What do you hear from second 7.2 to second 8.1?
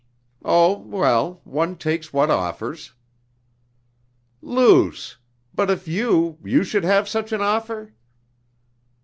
an offer?..."